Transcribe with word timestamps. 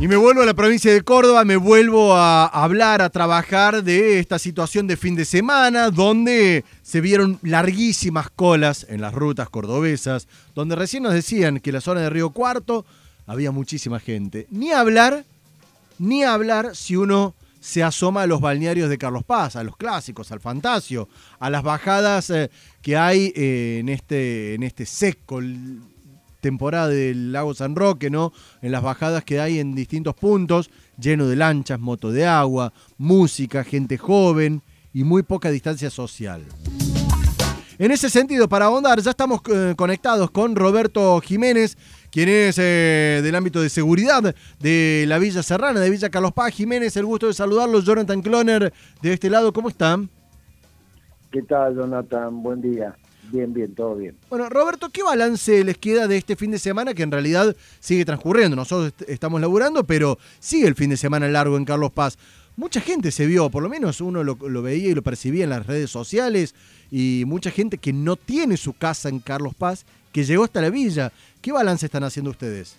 Y 0.00 0.08
me 0.08 0.16
vuelvo 0.16 0.40
a 0.40 0.46
la 0.46 0.54
provincia 0.54 0.90
de 0.90 1.02
Córdoba, 1.02 1.44
me 1.44 1.58
vuelvo 1.58 2.14
a 2.16 2.46
hablar, 2.46 3.02
a 3.02 3.10
trabajar 3.10 3.84
de 3.84 4.18
esta 4.18 4.38
situación 4.38 4.86
de 4.86 4.96
fin 4.96 5.14
de 5.14 5.26
semana, 5.26 5.90
donde 5.90 6.64
se 6.82 7.02
vieron 7.02 7.38
larguísimas 7.42 8.30
colas 8.30 8.86
en 8.88 9.02
las 9.02 9.12
rutas 9.12 9.50
cordobesas, 9.50 10.26
donde 10.54 10.74
recién 10.74 11.02
nos 11.02 11.12
decían 11.12 11.60
que 11.60 11.68
en 11.68 11.74
la 11.74 11.80
zona 11.82 12.00
de 12.00 12.08
Río 12.08 12.30
Cuarto 12.30 12.86
había 13.26 13.50
muchísima 13.50 14.00
gente. 14.00 14.46
Ni 14.50 14.72
hablar, 14.72 15.26
ni 15.98 16.24
hablar 16.24 16.74
si 16.74 16.96
uno 16.96 17.34
se 17.60 17.82
asoma 17.82 18.22
a 18.22 18.26
los 18.26 18.40
balnearios 18.40 18.88
de 18.88 18.96
Carlos 18.96 19.24
Paz, 19.24 19.54
a 19.54 19.64
los 19.64 19.76
clásicos, 19.76 20.32
al 20.32 20.40
Fantasio, 20.40 21.10
a 21.38 21.50
las 21.50 21.62
bajadas 21.62 22.30
eh, 22.30 22.50
que 22.80 22.96
hay 22.96 23.34
eh, 23.36 23.80
en, 23.80 23.90
este, 23.90 24.54
en 24.54 24.62
este 24.62 24.86
seco, 24.86 25.42
temporada 26.40 26.88
del 26.88 27.32
lago 27.32 27.54
San 27.54 27.76
Roque, 27.76 28.10
¿no? 28.10 28.32
En 28.62 28.72
las 28.72 28.82
bajadas 28.82 29.24
que 29.24 29.40
hay 29.40 29.58
en 29.58 29.74
distintos 29.74 30.14
puntos, 30.14 30.70
lleno 30.98 31.26
de 31.26 31.36
lanchas, 31.36 31.78
moto 31.78 32.10
de 32.10 32.26
agua, 32.26 32.72
música, 32.98 33.64
gente 33.64 33.98
joven 33.98 34.62
y 34.92 35.04
muy 35.04 35.22
poca 35.22 35.50
distancia 35.50 35.90
social. 35.90 36.42
En 37.80 37.90
ese 37.90 38.10
sentido, 38.10 38.46
para 38.46 38.66
ahondar, 38.66 39.00
ya 39.00 39.10
estamos 39.10 39.40
eh, 39.50 39.72
conectados 39.74 40.30
con 40.30 40.54
Roberto 40.54 41.18
Jiménez, 41.22 41.78
quien 42.10 42.28
es 42.28 42.58
eh, 42.58 43.20
del 43.22 43.34
ámbito 43.34 43.62
de 43.62 43.70
seguridad 43.70 44.34
de 44.58 45.04
la 45.08 45.18
Villa 45.18 45.42
Serrana, 45.42 45.80
de 45.80 45.88
Villa 45.88 46.10
Carlos 46.10 46.32
Paz. 46.34 46.52
Jiménez, 46.52 46.94
el 46.98 47.06
gusto 47.06 47.28
de 47.28 47.32
saludarlo. 47.32 47.80
Jonathan 47.80 48.20
Cloner, 48.20 48.70
de 49.00 49.12
este 49.14 49.30
lado, 49.30 49.54
¿cómo 49.54 49.70
están? 49.70 50.10
¿Qué 51.30 51.40
tal, 51.40 51.74
Jonathan? 51.74 52.42
Buen 52.42 52.60
día. 52.60 52.94
Bien, 53.32 53.52
bien, 53.52 53.74
todo 53.74 53.94
bien. 53.94 54.16
Bueno, 54.28 54.48
Roberto, 54.48 54.90
¿qué 54.90 55.02
balance 55.02 55.64
les 55.64 55.78
queda 55.78 56.08
de 56.08 56.16
este 56.16 56.36
fin 56.36 56.50
de 56.50 56.58
semana 56.58 56.94
que 56.94 57.02
en 57.02 57.12
realidad 57.12 57.54
sigue 57.78 58.04
transcurriendo? 58.04 58.56
Nosotros 58.56 58.92
estamos 59.06 59.40
laburando, 59.40 59.84
pero 59.84 60.18
sigue 60.38 60.66
el 60.66 60.74
fin 60.74 60.90
de 60.90 60.96
semana 60.96 61.28
largo 61.28 61.56
en 61.56 61.64
Carlos 61.64 61.92
Paz. 61.92 62.18
Mucha 62.56 62.80
gente 62.80 63.10
se 63.10 63.26
vio, 63.26 63.48
por 63.48 63.62
lo 63.62 63.68
menos 63.68 64.00
uno 64.00 64.24
lo, 64.24 64.62
veía 64.62 64.90
y 64.90 64.94
lo 64.94 65.02
percibía 65.02 65.44
en 65.44 65.50
las 65.50 65.66
redes 65.66 65.90
sociales, 65.90 66.54
y 66.90 67.24
mucha 67.26 67.50
gente 67.50 67.78
que 67.78 67.92
no 67.92 68.16
tiene 68.16 68.56
su 68.56 68.72
casa 68.72 69.08
en 69.08 69.20
Carlos 69.20 69.54
Paz, 69.54 69.86
que 70.12 70.24
llegó 70.24 70.44
hasta 70.44 70.60
la 70.60 70.70
villa. 70.70 71.12
¿Qué 71.40 71.52
balance 71.52 71.86
están 71.86 72.04
haciendo 72.04 72.30
ustedes? 72.30 72.76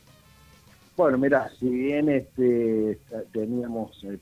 Bueno, 1.02 1.18
mira, 1.18 1.50
si 1.60 1.68
bien 1.68 2.10
este, 2.10 3.00
teníamos 3.32 4.04
eh, 4.04 4.20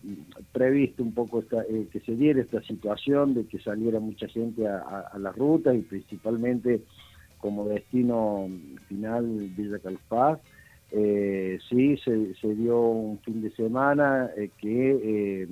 previsto 0.54 1.04
un 1.04 1.14
poco 1.14 1.40
esta, 1.40 1.64
eh, 1.64 1.90
que 1.92 2.00
se 2.00 2.16
diera 2.16 2.40
esta 2.40 2.62
situación 2.62 3.34
de 3.34 3.46
que 3.48 3.60
saliera 3.60 4.00
mucha 4.00 4.30
gente 4.30 4.66
a, 4.66 5.10
a, 5.12 5.20
las 5.20 5.36
rutas 5.36 5.76
y 5.76 5.82
principalmente 5.82 6.80
como 7.38 7.68
destino 7.68 8.48
final 8.88 9.26
Villa 9.58 9.80
Calpaz, 9.80 10.40
eh, 10.92 11.60
sí 11.70 11.98
se, 11.98 12.48
dio 12.56 12.80
un 12.80 13.20
fin 13.24 13.42
de 13.42 13.52
semana 13.52 14.30
eh, 14.38 14.50
que 14.58 15.50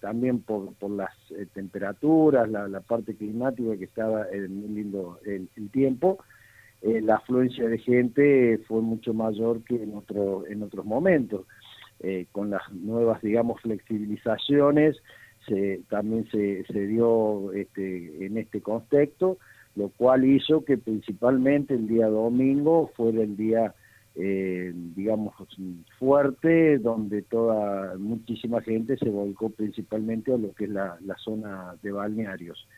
también 0.00 0.40
por, 0.40 0.72
por 0.76 0.90
las 0.90 1.12
temperaturas, 1.52 2.48
la, 2.48 2.80
parte 2.80 3.14
climática 3.14 3.76
que 3.76 3.84
estaba 3.84 4.24
muy 4.48 4.68
lindo 4.68 5.20
el 5.26 5.68
tiempo, 5.70 6.16
eh, 6.86 7.00
la 7.00 7.16
afluencia 7.16 7.68
de 7.68 7.78
gente 7.78 8.58
fue 8.68 8.80
mucho 8.80 9.12
mayor 9.12 9.64
que 9.64 9.82
en, 9.82 9.96
otro, 9.96 10.46
en 10.46 10.62
otros 10.62 10.86
momentos. 10.86 11.46
Eh, 12.00 12.26
con 12.30 12.50
las 12.50 12.62
nuevas, 12.72 13.20
digamos, 13.22 13.60
flexibilizaciones, 13.62 14.96
se, 15.48 15.80
también 15.88 16.28
se, 16.30 16.64
se 16.64 16.86
dio 16.86 17.52
este, 17.52 18.26
en 18.26 18.36
este 18.36 18.60
contexto, 18.60 19.38
lo 19.74 19.88
cual 19.88 20.24
hizo 20.24 20.64
que 20.64 20.78
principalmente 20.78 21.74
el 21.74 21.88
día 21.88 22.06
domingo 22.06 22.92
fuera 22.94 23.22
el 23.22 23.36
día, 23.36 23.74
eh, 24.14 24.72
digamos, 24.94 25.34
fuerte, 25.98 26.78
donde 26.78 27.22
toda, 27.22 27.96
muchísima 27.98 28.60
gente 28.60 28.96
se 28.98 29.10
volcó 29.10 29.50
principalmente 29.50 30.32
a 30.32 30.36
lo 30.36 30.52
que 30.52 30.64
es 30.64 30.70
la, 30.70 30.98
la 31.04 31.16
zona 31.16 31.74
de 31.82 31.90
balnearios. 31.92 32.68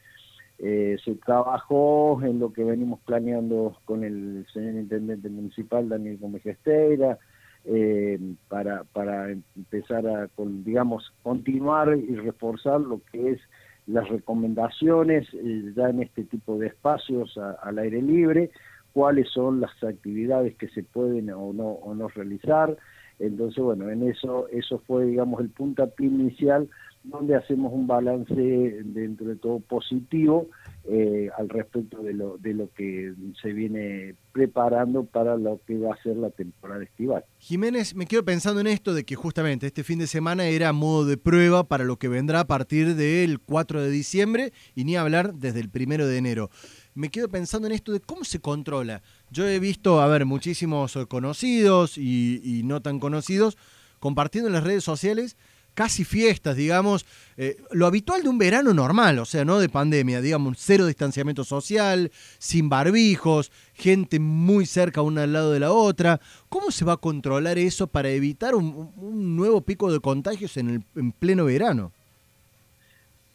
Eh, 0.59 0.97
se 1.05 1.15
trabajó 1.15 2.21
en 2.23 2.41
lo 2.41 2.53
que 2.53 2.65
venimos 2.65 2.99
planeando 3.07 3.77
con 3.85 4.03
el 4.03 4.45
señor 4.53 4.75
intendente 4.75 5.29
municipal 5.29 5.89
Daniel 5.89 6.19
Gómez 6.19 6.43
Gesteira, 6.43 7.19
eh, 7.65 8.19
para, 8.49 8.85
para 8.85 9.31
empezar 9.31 10.07
a, 10.07 10.29
con, 10.29 10.65
digamos, 10.65 11.13
continuar 11.23 11.97
y 11.97 12.15
reforzar 12.17 12.81
lo 12.81 13.01
que 13.13 13.33
es 13.33 13.41
las 13.87 14.09
recomendaciones 14.09 15.29
eh, 15.33 15.73
ya 15.77 15.91
en 15.91 16.03
este 16.03 16.25
tipo 16.25 16.59
de 16.59 16.69
espacios 16.69 17.39
al 17.63 17.79
aire 17.79 18.03
libre, 18.03 18.51
cuáles 18.93 19.29
son 19.31 19.61
las 19.61 19.71
actividades 19.83 20.57
que 20.57 20.69
se 20.69 20.83
pueden 20.83 21.31
o 21.31 21.53
no, 21.53 21.69
o 21.69 21.95
no 21.95 22.09
realizar. 22.09 22.77
Entonces, 23.19 23.63
bueno, 23.63 23.91
en 23.91 24.09
eso, 24.09 24.49
eso 24.49 24.79
fue, 24.87 25.05
digamos, 25.05 25.41
el 25.41 25.51
puntapié 25.51 26.07
inicial 26.07 26.69
donde 27.09 27.37
hacemos 27.37 27.73
un 27.73 27.87
balance 27.87 28.35
dentro 28.35 29.27
de 29.27 29.37
todo 29.37 29.61
positivo 29.61 30.49
eh, 30.85 31.29
al 31.37 31.49
respecto 31.49 32.03
de 32.03 32.13
lo, 32.13 32.39
de 32.39 32.55
lo 32.55 32.71
que 32.73 33.13
se 33.43 33.53
viene 33.53 34.15
preparando 34.33 35.05
para 35.05 35.37
lo 35.37 35.61
que 35.67 35.79
va 35.79 35.95
a 35.95 36.03
ser 36.03 36.17
la 36.17 36.31
temporada 36.31 36.83
estival. 36.85 37.25
Jiménez, 37.39 37.95
me 37.95 38.07
quedo 38.07 38.25
pensando 38.25 38.61
en 38.61 38.67
esto 38.67 38.95
de 38.95 39.05
que 39.05 39.15
justamente 39.15 39.67
este 39.67 39.85
fin 39.85 39.99
de 39.99 40.07
semana 40.07 40.47
era 40.47 40.73
modo 40.73 41.07
de 41.07 41.17
prueba 41.17 41.65
para 41.65 41.85
lo 41.85 41.97
que 41.97 42.09
vendrá 42.09 42.41
a 42.41 42.47
partir 42.47 42.95
del 42.95 43.39
4 43.39 43.83
de 43.83 43.91
diciembre 43.91 44.53
y 44.75 44.85
ni 44.85 44.97
hablar 44.97 45.35
desde 45.35 45.61
el 45.61 45.71
1 45.75 46.07
de 46.07 46.17
enero. 46.17 46.51
Me 46.95 47.11
quedo 47.11 47.29
pensando 47.29 47.67
en 47.67 47.75
esto 47.75 47.93
de 47.93 48.01
cómo 48.01 48.25
se 48.25 48.41
controla. 48.41 49.03
Yo 49.31 49.47
he 49.47 49.59
visto, 49.59 50.01
a 50.01 50.07
ver, 50.09 50.27
muchísimos 50.27 50.99
conocidos 51.09 51.97
y, 51.97 52.41
y 52.43 52.63
no 52.65 52.83
tan 52.83 52.99
conocidos 52.99 53.57
compartiendo 53.99 54.49
en 54.49 54.55
las 54.55 54.65
redes 54.65 54.85
sociales 54.85 55.37
casi 55.79 56.05
fiestas, 56.05 56.57
digamos, 56.57 57.07
eh, 57.37 57.57
lo 57.71 57.87
habitual 57.87 58.25
de 58.25 58.29
un 58.29 58.37
verano 58.37 58.75
normal, 58.75 59.21
o 59.21 59.25
sea, 59.25 59.45
no 59.45 59.61
de 59.61 59.69
pandemia, 59.69 60.21
digamos, 60.21 60.59
cero 60.59 60.87
distanciamiento 60.87 61.45
social, 61.45 62.11
sin 62.41 62.69
barbijos, 62.69 63.53
gente 63.75 64.19
muy 64.19 64.67
cerca 64.67 65.03
una 65.03 65.23
al 65.23 65.33
lado 65.33 65.53
de 65.53 65.61
la 65.61 65.71
otra. 65.71 66.21
¿Cómo 66.49 66.73
se 66.73 66.85
va 66.85 66.95
a 66.95 66.97
controlar 66.97 67.59
eso 67.59 67.87
para 67.87 68.11
evitar 68.11 68.57
un, 68.57 69.37
nuevo 69.37 69.61
pico 69.61 69.93
de 69.93 70.01
contagios 70.01 70.57
en, 70.57 70.69
el, 70.69 70.85
en 70.97 71.13
pleno 71.13 71.45
verano? 71.45 71.93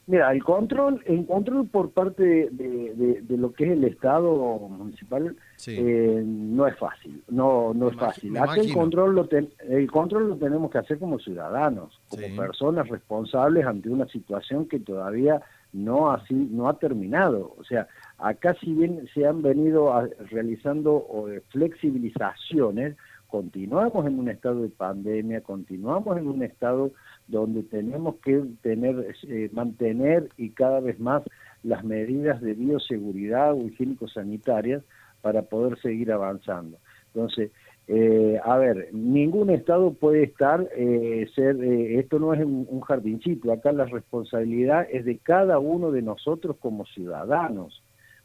Mira, 0.06 0.32
el 0.32 0.44
control, 0.44 1.02
el 1.06 1.24
control 1.26 1.66
por 1.66 1.90
parte 1.90 2.48
de, 2.50 3.24
lo 3.30 3.52
que 3.52 3.64
es 3.64 3.70
el 3.70 3.84
Estado 3.84 4.58
municipal 4.68 5.34
eh, 5.66 6.22
no 6.24 6.66
es 6.66 6.76
fácil, 6.76 7.22
no 7.28 7.72
no 7.72 7.88
es 7.88 7.96
fácil. 7.96 8.36
el 8.36 8.72
control 8.74 9.14
lo 9.14 9.28
el 9.30 9.90
control 9.90 10.28
lo 10.28 10.36
tenemos 10.36 10.70
que 10.70 10.78
hacer 10.78 10.98
como 10.98 11.18
ciudadanos, 11.18 12.00
como 12.08 12.36
personas 12.36 12.88
responsables 12.88 13.64
ante 13.64 13.88
una 13.88 14.06
situación 14.08 14.66
que 14.66 14.78
todavía 14.78 15.40
no 15.72 16.10
así 16.10 16.34
no 16.34 16.68
ha 16.68 16.78
terminado. 16.78 17.54
O 17.58 17.64
sea, 17.64 17.88
acá 18.18 18.54
si 18.60 18.72
bien 18.74 19.08
se 19.14 19.26
han 19.26 19.40
venido 19.42 19.92
realizando 20.30 21.26
flexibilizaciones, 21.48 22.96
continuamos 23.28 24.06
en 24.06 24.18
un 24.18 24.28
estado 24.28 24.62
de 24.62 24.68
pandemia, 24.68 25.40
continuamos 25.40 26.16
en 26.18 26.28
un 26.28 26.42
estado 26.42 26.92
donde 27.26 27.62
tenemos 27.62 28.16
que 28.16 28.42
tener, 28.62 29.14
eh, 29.28 29.50
mantener 29.52 30.28
y 30.36 30.50
cada 30.50 30.80
vez 30.80 30.98
más 31.00 31.22
las 31.62 31.84
medidas 31.84 32.40
de 32.40 32.54
bioseguridad 32.54 33.54
o 33.54 33.66
higiénico-sanitarias 33.66 34.82
para 35.22 35.42
poder 35.42 35.78
seguir 35.80 36.12
avanzando. 36.12 36.78
Entonces, 37.14 37.50
eh, 37.86 38.40
a 38.42 38.56
ver, 38.56 38.88
ningún 38.92 39.50
Estado 39.50 39.92
puede 39.92 40.24
estar, 40.24 40.68
eh, 40.74 41.26
ser, 41.34 41.62
esto 41.62 42.18
no 42.18 42.32
es 42.32 42.40
un, 42.40 42.66
un, 42.68 42.80
jardincito, 42.80 43.52
acá 43.52 43.72
la 43.72 43.84
responsabilidad 43.84 44.86
es 44.90 45.04
de 45.04 45.18
cada 45.18 45.58
uno 45.58 45.90
de 45.90 46.00
nosotros 46.00 46.56
como 46.58 46.86
ciudadanos, 46.86 47.82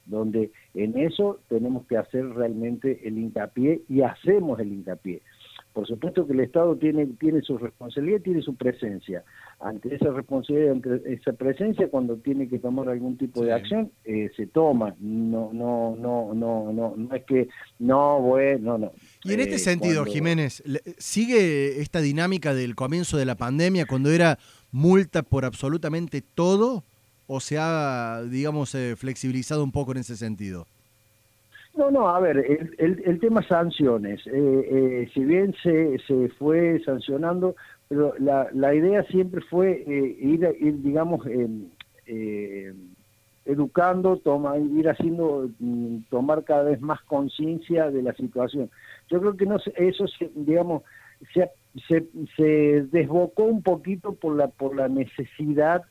donde 0.09 0.51
en 0.73 0.97
eso 0.97 1.39
tenemos 1.47 1.85
que 1.87 1.97
hacer 1.97 2.27
realmente 2.29 3.07
el 3.07 3.17
hincapié 3.17 3.81
y 3.87 4.01
hacemos 4.01 4.59
el 4.59 4.73
hincapié. 4.73 5.21
Por 5.73 5.87
supuesto 5.87 6.25
que 6.25 6.33
el 6.33 6.39
Estado 6.39 6.75
tiene, 6.75 7.05
tiene 7.19 7.41
su 7.41 7.57
responsabilidad, 7.57 8.21
tiene 8.21 8.41
su 8.41 8.55
presencia. 8.55 9.23
Ante 9.59 9.93
esa 9.93 10.09
responsabilidad, 10.09 10.71
ante 10.71 11.13
esa 11.13 11.33
presencia, 11.33 11.87
cuando 11.89 12.17
tiene 12.17 12.49
que 12.49 12.57
tomar 12.57 12.89
algún 12.89 13.17
tipo 13.17 13.45
de 13.45 13.53
acción, 13.53 13.91
eh, 14.03 14.31
se 14.35 14.47
toma. 14.47 14.95
No, 14.99 15.51
no, 15.53 15.95
no, 15.95 16.33
no, 16.33 16.73
no, 16.73 16.95
no 16.97 17.15
es 17.15 17.23
que, 17.25 17.49
no, 17.77 18.19
bueno, 18.19 18.79
no. 18.79 18.91
Y 19.23 19.33
en 19.33 19.41
este 19.41 19.55
eh, 19.55 19.59
sentido, 19.59 20.05
Jiménez, 20.05 20.63
¿sigue 20.97 21.79
esta 21.81 22.01
dinámica 22.01 22.53
del 22.53 22.75
comienzo 22.75 23.17
de 23.17 23.25
la 23.25 23.35
pandemia 23.35 23.85
cuando 23.85 24.09
era 24.09 24.39
multa 24.71 25.21
por 25.21 25.45
absolutamente 25.45 26.21
todo? 26.21 26.83
¿O 27.31 27.39
se 27.39 27.59
ha, 27.59 28.23
digamos, 28.27 28.73
eh, 28.73 28.95
flexibilizado 28.95 29.63
un 29.63 29.71
poco 29.71 29.91
en 29.91 29.99
ese 29.99 30.17
sentido? 30.17 30.65
No, 31.77 31.91
no, 31.91 32.09
a 32.09 32.19
ver, 32.19 32.37
el, 32.39 33.03
el, 33.05 33.19
tema 33.19 33.43
sanciones, 33.43 34.19
eh, 34.25 34.31
eh, 34.33 35.09
si 35.13 35.23
bien 35.23 35.53
se, 35.61 35.99
se 36.07 36.29
fue 36.39 36.81
sancionando, 36.83 37.55
pero 37.87 38.15
la, 38.17 38.49
la 38.51 38.73
idea 38.73 39.03
siempre 39.03 39.41
fue 39.41 39.83
eh, 39.87 40.17
ir, 40.19 40.43
ir, 40.59 40.81
digamos, 40.81 41.21
educando, 43.45 44.17
toma, 44.17 44.57
ir 44.57 44.89
haciendo, 44.89 45.51
mm, 45.59 45.97
tomar 46.09 46.43
cada 46.45 46.63
vez 46.63 46.81
más 46.81 46.99
conciencia 47.03 47.91
de 47.91 48.01
la 48.01 48.13
situación. 48.13 48.71
Yo 49.11 49.19
creo 49.19 49.37
que 49.37 49.45
no 49.45 49.57
eso, 49.75 50.05
digamos, 50.33 50.81
se, 51.35 51.51
se, 51.87 52.07
se 52.35 52.87
desbocó 52.91 53.43
un 53.43 53.61
poquito 53.61 54.15
por 54.15 54.35
la, 54.35 54.47
por 54.47 54.75
la 54.75 54.87
necesidad 54.87 55.83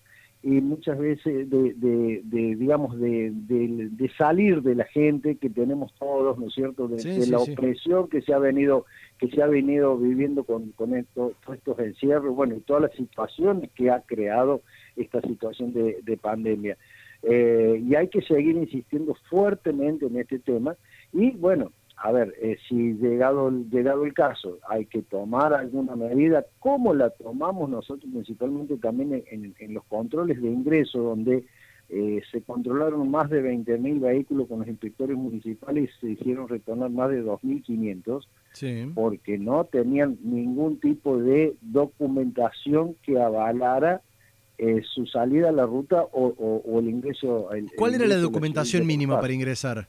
y 0.43 0.61
muchas 0.61 0.99
veces 0.99 1.50
de, 1.50 1.75
de, 1.75 2.23
digamos 2.55 2.99
de, 3.00 3.32
de, 3.32 4.11
salir 4.17 4.62
de 4.62 4.76
la 4.76 4.85
gente 4.85 5.37
que 5.37 5.50
tenemos 5.50 5.93
todos 5.99 6.38
no 6.38 6.46
es 6.46 6.55
cierto 6.55 6.87
de, 6.87 7.26
la 7.26 7.38
opresión 7.38 8.08
que 8.08 8.23
se 8.23 8.32
ha 8.32 8.38
venido 8.38 8.87
que 9.19 9.29
se 9.29 9.43
ha 9.43 9.49
venido 9.49 9.99
viviendo 9.99 10.44
con, 10.44 10.70
con 10.73 10.94
esto, 10.94 11.32
estos 11.52 11.79
encierros 11.81 12.37
bueno 12.37 12.55
y 12.55 12.61
todas 12.61 12.82
las 12.82 12.93
situaciones 12.93 13.70
que 13.75 13.90
ha 13.90 14.00
creado 14.02 14.62
esta 14.96 15.20
situación 15.23 15.73
de, 15.73 16.17
pandemia. 16.20 16.76
Eh, 17.23 17.82
y 17.85 17.94
hay 17.94 18.08
que 18.08 18.23
seguir 18.23 18.56
insistiendo 18.56 19.17
fuertemente 19.29 20.06
en 20.06 20.17
este 20.19 20.38
tema. 20.38 20.76
Y 21.12 21.32
bueno 21.32 21.73
a 22.00 22.12
ver, 22.12 22.35
eh, 22.41 22.56
si 22.69 22.95
llegado, 22.95 23.50
llegado 23.71 24.05
el 24.05 24.15
caso 24.15 24.59
hay 24.69 24.87
que 24.87 25.03
tomar 25.03 25.53
alguna 25.53 25.97
medida, 25.97 26.45
¿cómo 26.61 26.95
la 26.95 27.11
tomamos 27.11 27.69
nosotros 27.69 28.11
principalmente 28.12 28.77
también 28.77 29.25
en, 29.31 29.75
los 29.75 29.85
controles 29.85 30.41
de 30.41 30.49
ingreso, 30.49 31.00
donde 31.00 31.45
eh, 31.89 32.23
se 32.31 32.43
controlaron 32.43 33.11
más 33.11 33.31
de 33.31 33.43
20.000 33.43 34.00
vehículos 34.00 34.47
con 34.47 34.61
los 34.61 34.69
inspectores 34.69 35.17
municipales 35.17 35.91
y 35.91 36.00
se 36.00 36.12
hicieron 36.12 36.49
retornar 36.49 36.91
más 36.91 37.11
de 37.11 37.25
2.500, 37.25 38.27
sí. 38.53 38.93
porque 38.95 39.37
no 39.37 39.65
tenían 39.65 40.19
ningún 40.23 40.79
tipo 40.79 41.19
de 41.19 41.56
documentación 41.62 42.95
que 43.03 43.21
avalara 43.21 44.03
eh, 44.56 44.83
su 44.95 45.06
salida 45.06 45.49
a 45.49 45.53
la 45.53 45.67
ruta 45.67 46.05
o, 46.12 46.79
el 46.79 46.89
ingreso. 46.89 47.49
¿Cuál 47.77 47.95
era 47.95 48.06
la 48.06 48.19
documentación 48.19 48.87
mínima 48.87 49.21
para 49.21 49.33
ingresar? 49.33 49.89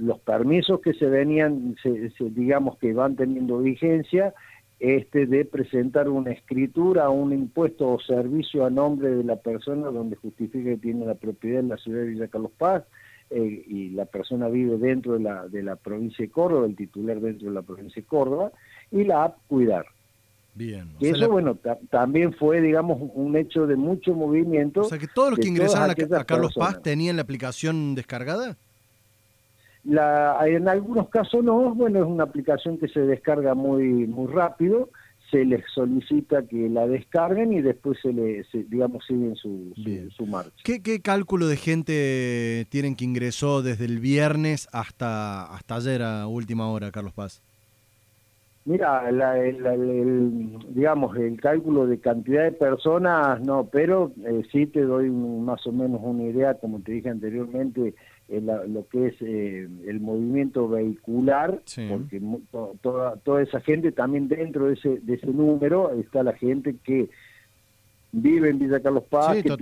Los 0.00 0.18
permisos 0.20 0.80
que 0.80 0.94
se 0.94 1.06
venían, 1.06 1.76
digamos 2.18 2.78
que 2.78 2.92
van 2.92 3.16
teniendo 3.16 3.58
vigencia, 3.58 4.34
este 4.80 5.26
de 5.26 5.44
presentar 5.44 6.08
una 6.08 6.32
escritura, 6.32 7.10
un 7.10 7.32
impuesto 7.32 7.88
o 7.88 8.00
servicio 8.00 8.64
a 8.64 8.70
nombre 8.70 9.10
de 9.10 9.24
la 9.24 9.36
persona 9.36 9.88
donde 9.88 10.16
justifique 10.16 10.70
que 10.70 10.76
tiene 10.78 11.04
la 11.04 11.14
propiedad 11.14 11.60
en 11.60 11.68
la 11.68 11.76
ciudad 11.76 12.00
de 12.00 12.08
Villa 12.08 12.28
Carlos 12.28 12.52
Paz 12.56 12.84
eh, 13.28 13.64
y 13.66 13.90
la 13.90 14.06
persona 14.06 14.48
vive 14.48 14.78
dentro 14.78 15.12
de 15.12 15.20
la, 15.20 15.46
de 15.48 15.62
la 15.62 15.76
provincia 15.76 16.24
de 16.24 16.30
Córdoba, 16.30 16.66
el 16.66 16.76
titular 16.76 17.20
dentro 17.20 17.48
de 17.48 17.54
la 17.54 17.62
provincia 17.62 18.00
de 18.00 18.08
Córdoba, 18.08 18.52
y 18.90 19.04
la 19.04 19.24
app 19.24 19.36
Cuidar. 19.46 19.84
Bien. 20.54 20.90
Y 20.98 21.08
eso, 21.08 21.30
bueno, 21.30 21.56
también 21.90 22.32
fue, 22.32 22.60
digamos, 22.60 22.98
un 23.14 23.36
hecho 23.36 23.66
de 23.66 23.76
mucho 23.76 24.14
movimiento. 24.14 24.80
O 24.80 24.84
sea, 24.84 24.98
que 24.98 25.06
todos 25.06 25.30
los 25.30 25.38
que 25.38 25.48
ingresaban 25.48 25.90
a, 25.90 26.24
Carlos 26.24 26.54
Paz 26.54 26.82
tenían 26.82 27.16
la 27.16 27.22
aplicación 27.22 27.94
descargada. 27.94 28.56
La, 29.84 30.38
en 30.46 30.68
algunos 30.68 31.08
casos 31.08 31.42
no, 31.42 31.74
bueno, 31.74 32.00
es 32.00 32.04
una 32.04 32.24
aplicación 32.24 32.78
que 32.78 32.88
se 32.88 33.00
descarga 33.00 33.54
muy, 33.54 34.06
muy 34.06 34.30
rápido, 34.32 34.90
se 35.30 35.44
les 35.44 35.62
solicita 35.74 36.46
que 36.46 36.68
la 36.68 36.86
descarguen 36.86 37.52
y 37.52 37.62
después 37.62 37.98
se 38.02 38.12
le, 38.12 38.44
digamos, 38.68 39.04
siguen 39.06 39.36
su, 39.36 39.72
su, 40.16 40.26
marcha. 40.26 40.52
¿Qué, 40.64 40.82
¿Qué, 40.82 41.00
cálculo 41.00 41.46
de 41.46 41.56
gente 41.56 42.66
tienen 42.68 42.96
que 42.96 43.04
ingresó 43.04 43.62
desde 43.62 43.84
el 43.84 44.00
viernes 44.00 44.68
hasta, 44.72 45.44
hasta 45.44 45.76
ayer 45.76 46.02
a 46.02 46.26
última 46.26 46.68
hora, 46.68 46.90
Carlos 46.90 47.12
Paz? 47.12 47.42
Mira, 48.66 49.08
el, 49.08 50.58
digamos, 50.74 51.16
el 51.16 51.40
cálculo 51.40 51.86
de 51.86 51.98
cantidad 51.98 52.44
de 52.44 52.52
personas, 52.52 53.40
no, 53.40 53.64
pero 53.72 54.12
eh, 54.26 54.42
sí 54.52 54.66
te 54.66 54.82
doy 54.82 55.08
más 55.10 55.66
o 55.66 55.72
menos 55.72 56.00
una 56.04 56.24
idea, 56.24 56.54
como 56.54 56.80
te 56.80 56.92
dije 56.92 57.08
anteriormente, 57.08 57.94
lo 58.28 58.86
que 58.88 59.08
es 59.08 59.14
eh, 59.22 59.66
el 59.86 60.00
movimiento 60.00 60.68
vehicular, 60.68 61.62
porque 61.88 62.20
toda, 62.82 63.16
toda 63.16 63.42
esa 63.42 63.60
gente 63.60 63.92
también 63.92 64.28
dentro 64.28 64.66
de 64.66 64.74
ese, 64.74 65.00
de 65.00 65.14
ese 65.14 65.28
número 65.28 65.92
está 65.92 66.22
la 66.22 66.34
gente 66.34 66.76
que 66.84 67.08
vive 68.12 68.50
en 68.50 68.58
Villa 68.58 68.80
Carlos 68.80 69.04
Paz, 69.04 69.42
que, 69.42 69.56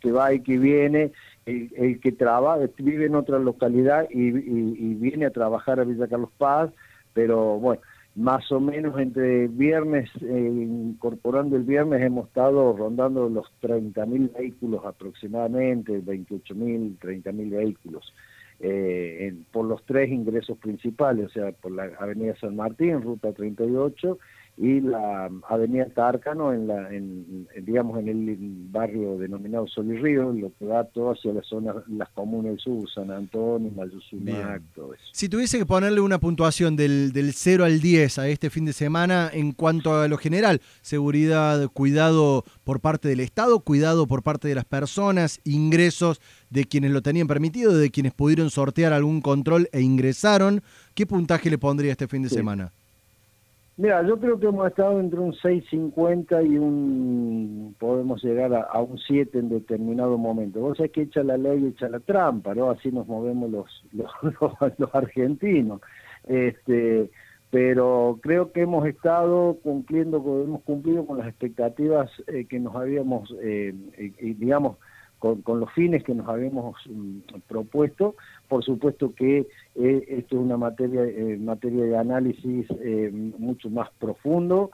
que 0.00 0.10
va 0.10 0.32
y 0.32 0.40
que 0.40 0.58
viene, 0.58 1.12
el, 1.44 2.00
que 2.00 2.12
trabaja, 2.12 2.66
vive 2.78 3.06
en 3.06 3.14
otra 3.14 3.38
localidad 3.38 4.08
y, 4.10 4.28
y 4.28 4.94
viene 4.94 5.26
a 5.26 5.30
trabajar 5.30 5.80
a 5.80 5.84
Villa 5.84 6.08
Carlos 6.08 6.30
Paz, 6.38 6.70
pero 7.12 7.58
bueno, 7.58 7.82
más 8.14 8.50
o 8.52 8.60
menos 8.60 8.98
entre 8.98 9.48
viernes, 9.48 10.10
eh, 10.20 10.48
incorporando 10.50 11.56
el 11.56 11.62
viernes, 11.62 12.02
hemos 12.02 12.28
estado 12.28 12.76
rondando 12.76 13.28
los 13.28 13.46
30.000 13.62 14.32
vehículos 14.36 14.84
aproximadamente, 14.84 16.02
28.000, 16.02 16.98
30.000 16.98 17.50
vehículos, 17.50 18.14
eh, 18.60 19.34
por 19.50 19.64
los 19.64 19.82
tres 19.86 20.10
ingresos 20.10 20.58
principales, 20.58 21.26
o 21.26 21.30
sea, 21.30 21.52
por 21.52 21.72
la 21.72 21.90
Avenida 21.98 22.36
San 22.36 22.54
Martín, 22.54 23.00
Ruta 23.00 23.32
38, 23.32 24.18
y 24.58 24.80
la 24.80 25.30
avenida 25.48 25.86
Tárcano 25.86 26.52
en 26.52 26.66
la 26.66 26.92
en, 26.92 27.48
digamos 27.62 27.98
en 27.98 28.08
el 28.08 28.36
barrio 28.70 29.16
denominado 29.16 29.66
Sol 29.66 29.86
y 29.90 29.96
Río 29.96 30.30
lo 30.32 30.52
que 30.58 30.66
va 30.66 30.84
todo 30.84 31.12
hacia 31.12 31.32
la 31.32 31.42
zona 31.42 31.74
las 31.88 32.10
comunas 32.10 32.52
del 32.52 32.58
sur 32.58 32.88
San 32.90 33.10
Antonio 33.10 33.70
Mayusumac 33.74 34.62
todo 34.74 34.92
eso. 34.92 35.02
Si 35.12 35.30
tuviese 35.30 35.58
que 35.58 35.64
ponerle 35.64 36.00
una 36.00 36.20
puntuación 36.20 36.76
del, 36.76 37.12
del 37.12 37.32
0 37.32 37.64
al 37.64 37.80
10 37.80 38.18
a 38.18 38.28
este 38.28 38.50
fin 38.50 38.66
de 38.66 38.74
semana 38.74 39.30
en 39.32 39.52
cuanto 39.52 39.98
a 39.98 40.06
lo 40.06 40.18
general 40.18 40.60
seguridad 40.82 41.68
cuidado 41.70 42.44
por 42.62 42.80
parte 42.80 43.08
del 43.08 43.20
Estado 43.20 43.60
cuidado 43.60 44.06
por 44.06 44.22
parte 44.22 44.48
de 44.48 44.54
las 44.54 44.66
personas 44.66 45.40
ingresos 45.44 46.20
de 46.50 46.66
quienes 46.66 46.90
lo 46.90 47.00
tenían 47.00 47.26
permitido 47.26 47.74
de 47.74 47.90
quienes 47.90 48.12
pudieron 48.12 48.50
sortear 48.50 48.92
algún 48.92 49.22
control 49.22 49.70
e 49.72 49.80
ingresaron 49.80 50.62
¿qué 50.94 51.06
puntaje 51.06 51.48
le 51.48 51.56
pondría 51.56 51.92
este 51.92 52.06
fin 52.06 52.22
de 52.22 52.28
semana? 52.28 52.70
Mira, 53.82 54.00
yo 54.06 54.16
creo 54.20 54.38
que 54.38 54.46
hemos 54.46 54.68
estado 54.68 55.00
entre 55.00 55.18
un 55.18 55.32
6.50 55.32 56.48
y 56.48 56.56
un, 56.56 57.74
podemos 57.80 58.22
llegar 58.22 58.54
a, 58.54 58.80
un 58.80 58.96
7 58.96 59.36
en 59.36 59.48
determinado 59.48 60.16
momento. 60.18 60.60
Vos 60.60 60.76
sabés 60.76 60.92
que 60.92 61.02
echa 61.02 61.24
la 61.24 61.36
ley, 61.36 61.66
echa 61.66 61.88
la 61.88 61.98
trampa, 61.98 62.54
¿no? 62.54 62.70
Así 62.70 62.92
nos 62.92 63.08
movemos 63.08 63.50
los, 63.92 64.08
los, 64.78 64.94
argentinos. 64.94 65.80
Este, 66.28 67.10
pero 67.50 68.20
creo 68.22 68.52
que 68.52 68.60
hemos 68.60 68.86
estado 68.86 69.58
cumpliendo, 69.64 70.18
hemos 70.44 70.62
cumplido 70.62 71.04
con 71.04 71.18
las 71.18 71.26
expectativas 71.26 72.08
eh, 72.28 72.44
que 72.44 72.60
nos 72.60 72.76
habíamos, 72.76 73.34
eh, 73.42 73.74
digamos, 74.38 74.76
con, 75.44 75.60
los 75.60 75.70
fines 75.72 76.02
que 76.02 76.14
nos 76.14 76.28
habíamos 76.28 76.76
mm, 76.88 77.18
propuesto. 77.46 78.16
Por 78.48 78.64
supuesto 78.64 79.14
que 79.14 79.46
eh, 79.76 80.04
esto 80.08 80.36
es 80.36 80.42
una 80.42 80.56
materia, 80.56 81.04
eh, 81.04 81.38
materia 81.40 81.84
de 81.84 81.96
análisis 81.96 82.66
eh, 82.80 83.10
mucho 83.38 83.70
más 83.70 83.88
profundo 84.00 84.72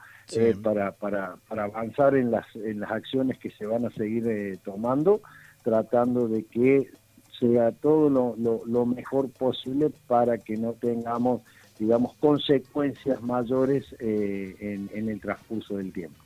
para, 0.62 0.92
para, 0.92 1.36
para, 1.48 1.64
avanzar 1.64 2.14
en 2.14 2.30
las, 2.30 2.46
en 2.56 2.80
las 2.80 2.90
acciones 2.90 3.38
que 3.38 3.50
se 3.50 3.66
van 3.66 3.84
a 3.86 3.90
seguir 3.90 4.58
tomando, 4.62 5.20
tratando 5.62 6.28
de 6.28 6.44
que 6.44 6.90
sea 7.38 7.72
todo 7.72 8.10
lo, 8.10 8.64
lo, 8.66 8.86
mejor 8.86 9.30
posible 9.30 9.90
para 10.06 10.38
que 10.38 10.56
no 10.56 10.72
tengamos 10.72 11.42
digamos, 11.78 12.14
consecuencias 12.16 13.22
mayores 13.22 13.86
en, 14.00 14.90
en 14.92 15.08
el 15.08 15.20
transcurso 15.20 15.76
del 15.76 15.92
tiempo. 15.92 16.18